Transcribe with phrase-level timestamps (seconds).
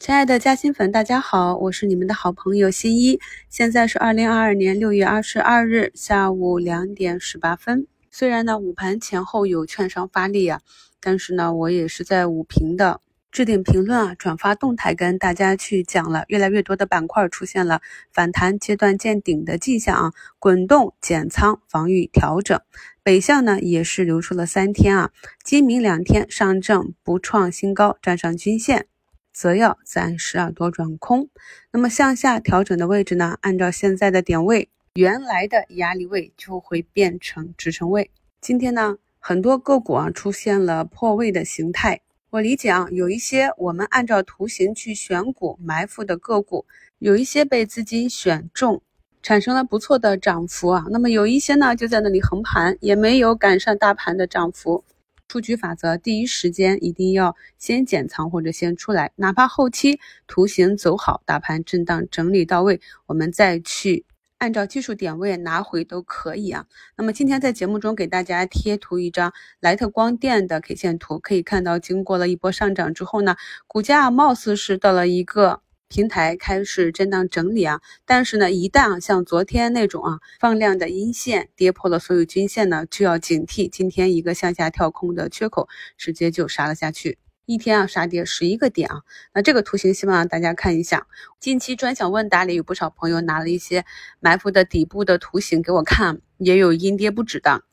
[0.00, 3.20] 亲爱的嘉兴粉，大家好，我是你们的好朋友新一。
[3.50, 7.86] 现在是二零二二年六月二十二日下午两点十八分。
[8.10, 10.62] 虽然呢午盘前后有券商发力啊，
[11.02, 22.58] 但是呢我也是在午评的置顶评论啊、转发动态跟大家去讲了，越来越多的板块出现了反弹阶段见顶的迹象啊，滚动减仓防御调整。
[23.02, 25.10] 北向呢也是留出了三天啊，
[25.44, 28.86] 今明两天上证不创新高，站上均线。
[29.32, 31.28] 则要暂时啊多转空，
[31.72, 33.38] 那么向下调整的位置呢？
[33.40, 38.10] 按照现在的点位，原来的压力位就会变成支撑位。
[38.40, 42.00] 今天呢，很多个股啊出现了破位的形态。
[42.30, 46.64] 我理解啊，有一些我们按照图形去选股埋伏的个股，
[46.98, 48.80] 有一些被资金选中，
[49.22, 50.84] 产生了不错的涨幅啊。
[50.90, 54.84] 那么有一些呢就在那里横盘，也没有赶上大盘的涨幅。
[55.30, 64.04] 出局法则，第一时间一定要先减仓或者先出来，哪怕后期图形走好，大盘震荡整理到位，我们再去
[64.38, 66.66] 按照技术点位拿回都可以啊。
[66.96, 73.36] 那么今天在节目中给大家贴图一张莱特光电的 K 线图，可以看到经过了一波上涨之后呢，
[73.68, 75.62] 股价貌似是到了一个。
[75.90, 85.68] 平台开始震荡整理啊，但是呢，一旦啊像昨天那种啊放量的阴线跌破了所有均线呢，就要警惕今天一个向下跳空的缺口，
[85.98, 89.00] 直接就杀了下去，一天啊杀跌十一个点啊。
[89.34, 91.08] 那这个图形希望大家看一下，
[91.40, 93.84] 近期专享问答里有不少朋友拿了一些
[94.20, 97.64] 埋伏的底部的图形给我看，也有阴跌不止的，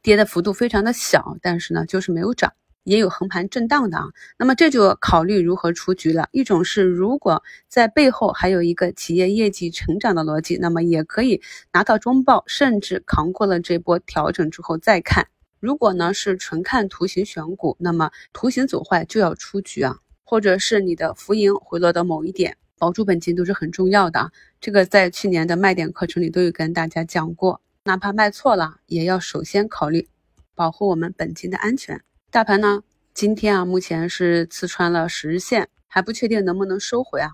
[0.00, 2.54] 跌的幅度非常的小，但是呢就是没有涨。
[2.86, 4.06] 也有横盘震荡的啊，
[4.38, 6.28] 那么这就考虑如何出局了。
[6.30, 11.42] 一种是如果在背后还有一个企业业绩成长的逻辑，那么也可以
[11.72, 15.26] 拿到中报，甚至扛过了这波调整之后再看。
[15.58, 24.30] 如果呢是纯看图形选股，那么图形走坏就要出局啊，或者是你的浮盈回落到某一点，保住本金都是很重要的啊。
[24.60, 30.06] 这个在去年的卖点课程里都有跟大家讲过，哪怕卖错了，也要首先考虑
[30.54, 32.00] 保护我们本金的安全。
[32.36, 32.82] 大盘呢，
[33.14, 37.30] 今天啊，目前是刺穿了十日线，还不确定能不能收回啊。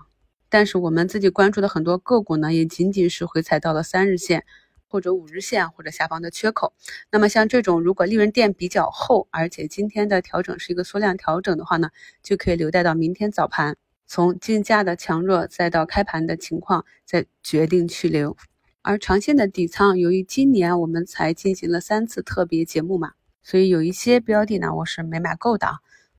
[0.47, 4.45] 但是我们自己关注的很多个股呢，也仅仅是回踩到了三日线
[4.87, 6.71] 或者五日线或者下方的缺口。
[7.11, 11.89] 那么像这种如果利润垫比较厚，而且今天的调整是一个缩量调整的话呢，
[12.21, 13.75] 就可以留待到明天早盘，
[14.07, 18.37] 从竞价的强弱再到开盘的情况，再决定去留。
[18.81, 23.11] 而长线的底仓，由于今年我们才进行了三次特别节目嘛。
[23.43, 25.73] 所以有一些标的呢，我是没买够的啊。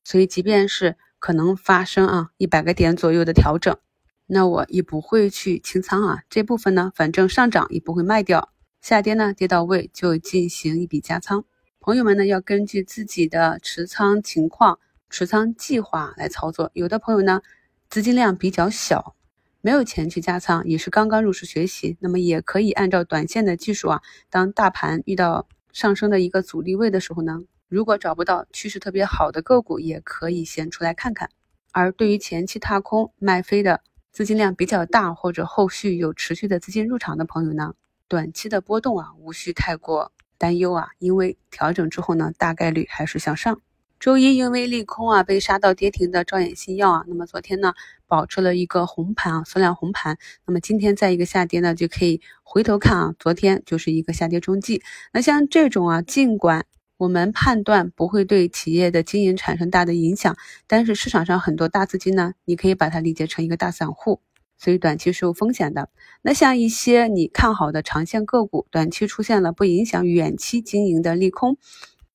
[0.05, 3.75] 所以即便是可能发生啊一百个点左右的调整，
[4.27, 6.19] 那我也不会去清仓啊。
[6.29, 8.51] 这部分呢，反正上涨也不会卖掉，
[8.83, 11.47] 下跌呢跌到位就进行一笔加仓。
[11.81, 16.71] 朋友们呢要根据自己的持仓情况、持仓计划来操作。
[16.75, 17.41] 有的朋友呢
[17.89, 19.17] 资金量比较小，
[19.63, 25.49] 没有钱去加仓，也是刚刚入市学习，那么也可以按照短线的技术啊，当大盘遇到。
[25.75, 31.29] 上升的一个阻力位的时候呢，如果找不到趋势特别好的个股，也可以先出来看看。
[31.73, 33.81] 而对于前期踏空卖飞的
[34.13, 37.75] 资金量比较大，或者后续有持续的资金入场的朋友呢，
[38.07, 43.61] 短期的波动啊，无需太过担忧啊，因为调整之后呢，大概率还是向上。
[44.05, 47.73] 周一因为利空啊被杀到跌停的兆眼新药啊，那么昨天呢
[48.07, 50.19] 保持了一个红盘啊，缩量红盘。
[50.45, 54.83] 那么今天再一个下跌呢，就可以回头看啊，昨天就是一个下跌中继。
[55.15, 56.67] 那像这种啊，尽管
[56.99, 60.37] 我们判断不会对企业的经营产生大的影响，
[60.67, 64.21] 但是市场上很多大资金呢，你可以把它理解成一个大散户，
[64.59, 65.89] 所以短期是有风险的。
[66.21, 71.57] 那像一些你看好的长线个股，短期出现了不影响远期经营的利空。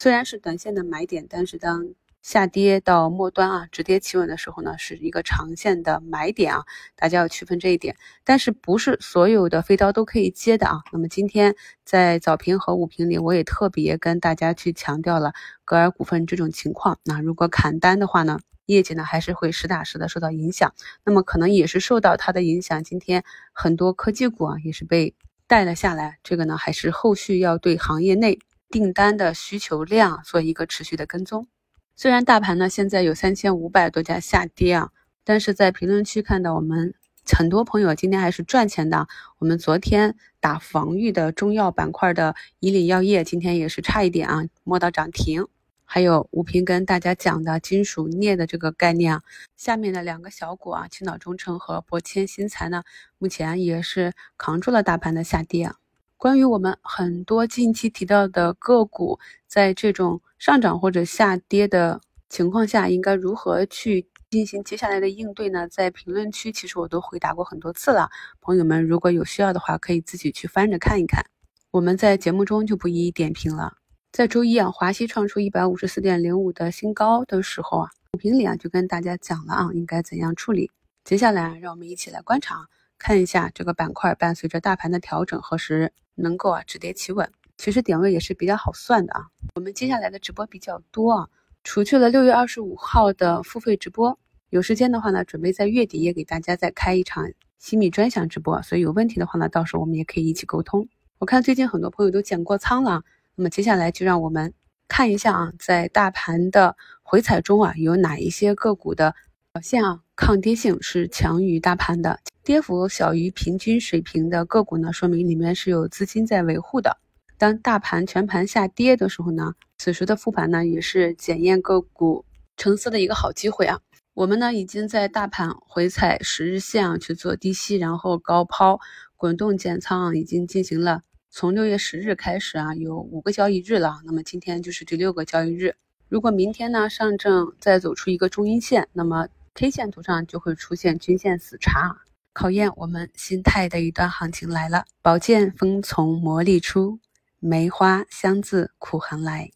[0.01, 6.63] 虽然是短线的买点，但是当下跌到末端啊，止跌企稳的时候呢，是一个长线的买点啊，
[6.95, 7.97] 大家要区分这一点。
[8.23, 10.79] 但是不是所有的飞刀都可以接的啊？
[10.93, 15.33] 那么今天在早评和午评里，我也特别跟大家去强调了
[15.65, 16.97] 格尔股份这种情况。
[17.03, 20.73] 那如果砍单的话呢，业绩呢还是会实打实的受到影响。
[21.03, 25.13] 那么可能也是受到它的影响，今天很多科技股啊也是被
[25.45, 26.19] 带了下来。
[26.23, 28.39] 这个呢，还是后续要对行业内。
[28.69, 31.47] 订单的需求量做一个持续的跟踪。
[31.95, 34.91] 虽然大盘呢现在有三千五百多家下跌啊，
[35.23, 36.93] 但是在评论区看到我们
[37.31, 39.07] 很多朋友今天还是赚钱的。
[39.39, 45.45] 我们昨天打防御的中药板块的以岭药业，今天也是差一点啊，摸到涨停。
[45.91, 49.23] 还有吴平跟大家讲的金属镍的这个概念啊，
[49.57, 52.83] 下面的两个小股啊，青岛中诚和博千新材呢，
[53.17, 55.77] 目前也是扛住了大盘的下跌啊。
[56.19, 59.17] 关于我们很多近期提到的个股，
[59.47, 65.65] 在这种上涨或者下跌的情况下，应该如何去进行接下来的应对呢？
[65.69, 68.09] 在评论区其实我都回答过很多次了，
[68.41, 71.25] 朋友们如果有需要的话，可以自己去翻着看一看。
[71.71, 73.77] 我们在节目中就不一一点评了。
[74.11, 80.69] 在周一啊，华西创出一百五十四点零五的新高的时候啊，视频里啊就跟大家讲了啊，应该怎样处理。
[81.05, 82.67] 接下来让我们一起来观察，
[82.99, 87.31] 看一下这个板块伴随着大盘的调整，何时能够啊止跌企稳。
[87.57, 89.27] 其实点位也是比较好算的啊。
[89.55, 91.27] 我们接下来的直播比较多啊，
[91.63, 94.19] 除去了六月二十五号的付费直播，
[94.49, 97.25] 有时间的话呢，准备在月底也给大家再开一场
[97.57, 98.61] 新米专享直播。
[98.61, 100.87] 所以有问题的话呢，到时候我们也可以一起沟通。
[101.17, 103.03] 我看最近很多朋友都减过仓了，
[103.35, 104.53] 那么接下来就让我们
[104.87, 109.15] 看一下啊，在大盘的回踩中啊，有哪一些个股的
[109.59, 116.97] 表现啊，抗跌性是强于大盘的，跌幅小于平均水平的个股呢，说明里面是有资金在维护的。
[117.37, 122.23] 当大盘全盘下跌的时候呢，此时的复盘呢也是检验个股
[122.55, 123.81] 成色的一个好机会啊。
[124.13, 128.79] 我们呢已经在大盘回踩十日线啊去做低吸，然后高抛
[129.17, 133.99] 滚动减仓，啊已经进行了从六月十日开始啊，有五个交易日了。
[134.05, 135.75] 那么今天就是第六个交易日。
[136.07, 141.95] 如果明天呢上证再走出一个中阴线，那么 K 线图上就会出现均线死叉，
[142.33, 144.85] 考验我们心态的一段行情来了。
[145.01, 146.99] 宝剑锋从磨砺出。
[147.41, 149.49] 梅花香自苦寒来。